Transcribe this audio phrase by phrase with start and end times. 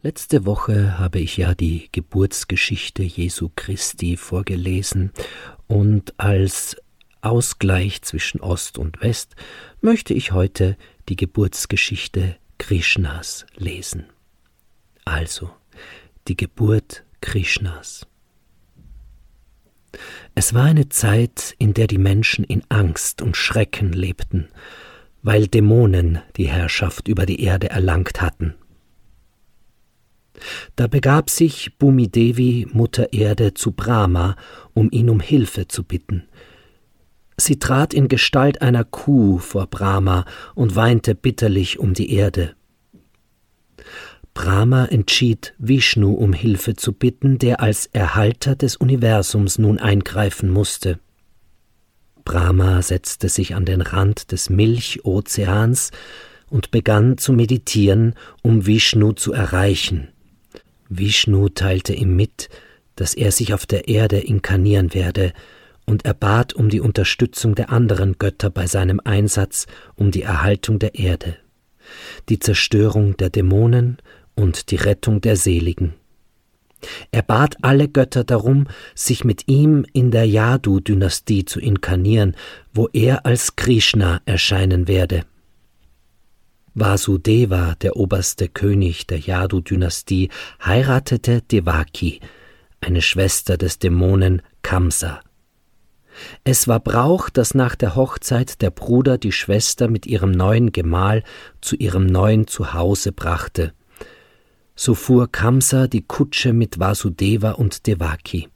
[0.00, 5.10] Letzte Woche habe ich ja die Geburtsgeschichte Jesu Christi vorgelesen
[5.66, 6.76] und als
[7.20, 9.34] Ausgleich zwischen Ost und West
[9.80, 10.76] möchte ich heute
[11.08, 14.06] die Geburtsgeschichte Krishnas lesen.
[15.04, 15.50] Also,
[16.28, 18.06] die Geburt Krishnas.
[20.36, 24.46] Es war eine Zeit, in der die Menschen in Angst und Schrecken lebten,
[25.24, 28.54] weil Dämonen die Herrschaft über die Erde erlangt hatten
[30.76, 34.36] da begab sich Bhumidevi, Mutter Erde, zu Brahma,
[34.74, 36.24] um ihn um Hilfe zu bitten.
[37.36, 40.24] Sie trat in Gestalt einer Kuh vor Brahma
[40.54, 42.54] und weinte bitterlich um die Erde.
[44.34, 51.00] Brahma entschied, Vishnu um Hilfe zu bitten, der als Erhalter des Universums nun eingreifen musste.
[52.24, 55.90] Brahma setzte sich an den Rand des Milchozeans
[56.50, 60.08] und begann zu meditieren, um Vishnu zu erreichen.
[60.88, 62.48] Vishnu teilte ihm mit,
[62.96, 65.32] dass er sich auf der Erde inkarnieren werde,
[65.86, 69.66] und er bat um die Unterstützung der anderen Götter bei seinem Einsatz
[69.96, 71.36] um die Erhaltung der Erde,
[72.28, 73.96] die Zerstörung der Dämonen
[74.34, 75.94] und die Rettung der Seligen.
[77.10, 82.36] Er bat alle Götter darum, sich mit ihm in der Yadu-Dynastie zu inkarnieren,
[82.72, 85.24] wo er als Krishna erscheinen werde.
[86.80, 90.30] Vasudeva, der oberste König der Yadu-Dynastie,
[90.64, 92.20] heiratete Devaki,
[92.80, 95.20] eine Schwester des Dämonen Kamsa.
[96.44, 101.24] Es war Brauch, dass nach der Hochzeit der Bruder die Schwester mit ihrem neuen Gemahl
[101.60, 103.72] zu ihrem neuen Zuhause brachte.
[104.76, 108.48] So fuhr Kamsa die Kutsche mit Vasudeva und Devaki.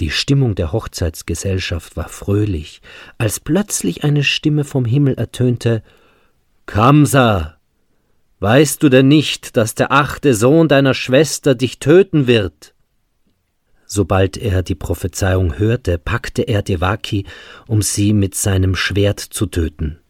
[0.00, 2.82] Die Stimmung der Hochzeitsgesellschaft war fröhlich,
[3.16, 5.82] als plötzlich eine Stimme vom Himmel ertönte
[6.66, 7.58] Kamsa,
[8.40, 12.74] weißt du denn nicht, dass der achte Sohn deiner Schwester dich töten wird?
[13.86, 17.24] Sobald er die Prophezeiung hörte, packte er Devaki,
[17.68, 20.00] um sie mit seinem Schwert zu töten.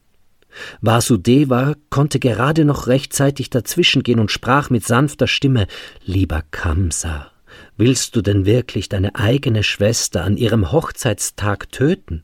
[0.81, 5.67] Vasudeva konnte gerade noch rechtzeitig dazwischengehen und sprach mit sanfter Stimme
[6.03, 7.31] Lieber Kamsa,
[7.77, 12.23] willst du denn wirklich deine eigene Schwester an ihrem Hochzeitstag töten?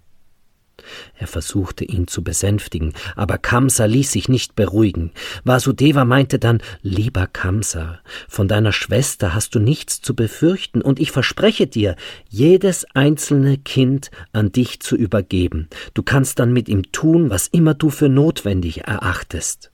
[1.17, 5.11] Er versuchte ihn zu besänftigen, aber Kamsa ließ sich nicht beruhigen.
[5.43, 11.11] Vasudeva meinte dann Lieber Kamsa, von deiner Schwester hast du nichts zu befürchten, und ich
[11.11, 11.95] verspreche dir,
[12.29, 15.69] jedes einzelne Kind an dich zu übergeben.
[15.93, 19.71] Du kannst dann mit ihm tun, was immer du für notwendig erachtest.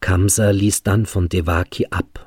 [0.00, 2.25] Kamsa ließ dann von Devaki ab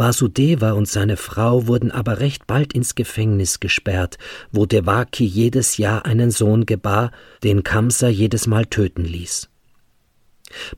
[0.00, 4.16] Vasudeva und seine Frau wurden aber recht bald ins Gefängnis gesperrt,
[4.50, 7.12] wo Devaki jedes Jahr einen Sohn gebar,
[7.44, 9.50] den Kamsa jedes Mal töten ließ.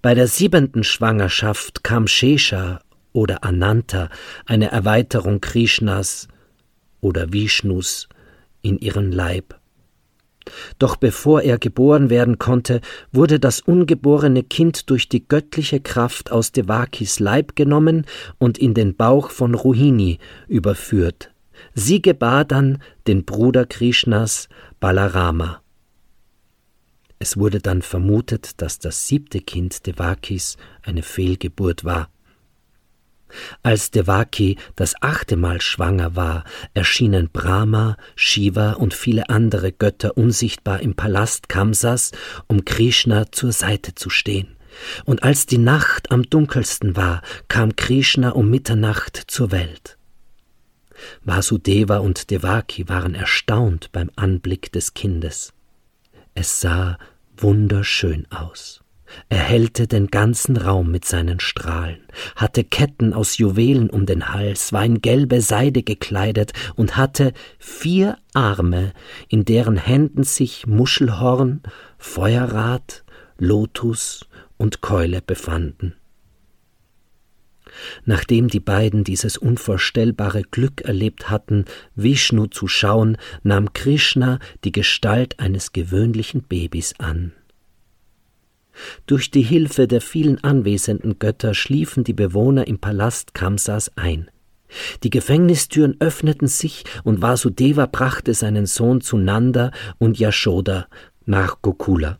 [0.02, 2.80] Bei der siebenten Schwangerschaft kam Shesha
[3.12, 4.10] oder Ananta,
[4.44, 6.26] eine Erweiterung Krishnas
[7.00, 8.08] oder Vishnus,
[8.60, 9.61] in ihren Leib.
[10.78, 12.80] Doch bevor er geboren werden konnte,
[13.12, 18.06] wurde das ungeborene Kind durch die göttliche Kraft aus Devakis Leib genommen
[18.38, 21.30] und in den Bauch von Rohini überführt.
[21.74, 24.48] Sie gebar dann den Bruder Krishnas
[24.80, 25.60] Balarama.
[27.18, 32.08] Es wurde dann vermutet, dass das siebte Kind Devakis eine Fehlgeburt war.
[33.62, 36.44] Als Devaki das achte Mal schwanger war,
[36.74, 42.12] erschienen Brahma, Shiva und viele andere Götter unsichtbar im Palast Kamsas,
[42.46, 44.56] um Krishna zur Seite zu stehen.
[45.04, 49.98] Und als die Nacht am dunkelsten war, kam Krishna um Mitternacht zur Welt.
[51.24, 55.52] Vasudeva und Devaki waren erstaunt beim Anblick des Kindes.
[56.34, 56.98] Es sah
[57.36, 58.81] wunderschön aus.
[59.28, 62.00] Er hellte den ganzen Raum mit seinen Strahlen,
[62.36, 68.18] hatte Ketten aus Juwelen um den Hals, war in gelbe Seide gekleidet und hatte vier
[68.34, 68.92] Arme,
[69.28, 71.62] in deren Händen sich Muschelhorn,
[71.98, 73.04] Feuerrad,
[73.38, 75.94] Lotus und Keule befanden.
[78.04, 81.64] Nachdem die beiden dieses unvorstellbare Glück erlebt hatten,
[81.94, 87.32] Vishnu zu schauen, nahm Krishna die Gestalt eines gewöhnlichen Babys an.
[89.06, 94.30] Durch die Hilfe der vielen anwesenden Götter schliefen die Bewohner im Palast Kamsas ein.
[95.02, 100.88] Die Gefängnistüren öffneten sich und Vasudeva brachte seinen Sohn zu Nanda und Yashoda
[101.26, 102.18] nach Gokula.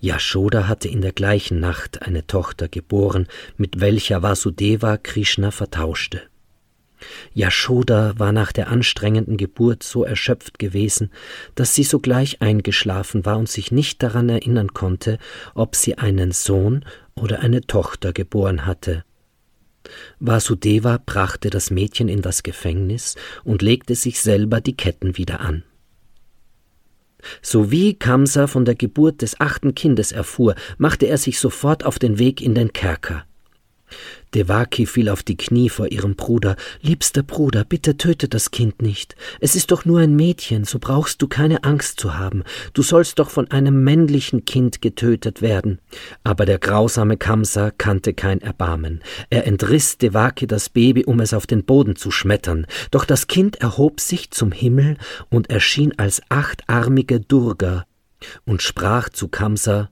[0.00, 3.26] Yashoda hatte in der gleichen Nacht eine Tochter geboren,
[3.56, 6.22] mit welcher Vasudeva Krishna vertauschte.
[7.32, 11.10] Yashoda war nach der anstrengenden Geburt so erschöpft gewesen,
[11.54, 15.18] dass sie sogleich eingeschlafen war und sich nicht daran erinnern konnte,
[15.54, 16.84] ob sie einen Sohn
[17.14, 19.04] oder eine Tochter geboren hatte.
[20.18, 25.62] Vasudeva brachte das Mädchen in das Gefängnis und legte sich selber die Ketten wieder an.
[27.42, 32.18] Sowie Kamsa von der Geburt des achten Kindes erfuhr, machte er sich sofort auf den
[32.18, 33.24] Weg in den Kerker.
[34.34, 36.56] Devaki fiel auf die Knie vor ihrem Bruder.
[36.80, 39.14] Liebster Bruder, bitte töte das Kind nicht.
[39.40, 42.42] Es ist doch nur ein Mädchen, so brauchst du keine Angst zu haben.
[42.72, 45.78] Du sollst doch von einem männlichen Kind getötet werden.
[46.24, 49.02] Aber der grausame Kamsa kannte kein Erbarmen.
[49.30, 52.66] Er entriss Devaki das Baby, um es auf den Boden zu schmettern.
[52.90, 54.96] Doch das Kind erhob sich zum Himmel
[55.30, 57.84] und erschien als achtarmige Durga
[58.44, 59.90] und sprach zu Kamsa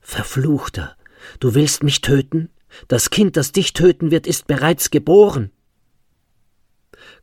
[0.00, 0.96] Verfluchter,
[1.40, 2.50] du willst mich töten?
[2.88, 5.50] Das Kind, das dich töten wird, ist bereits geboren.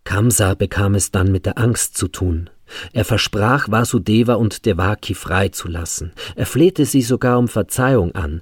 [0.04, 2.50] Kamsa bekam es dann mit der Angst zu tun.
[2.94, 6.14] Er versprach Vasudeva und Devaki freizulassen.
[6.36, 8.42] Er flehte sie sogar um Verzeihung an.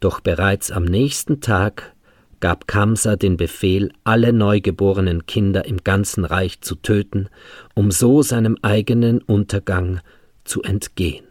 [0.00, 1.94] Doch bereits am nächsten Tag
[2.40, 7.28] gab Kamsa den Befehl, alle neugeborenen Kinder im ganzen Reich zu töten,
[7.74, 10.00] um so seinem eigenen Untergang
[10.44, 11.23] zu entgehen.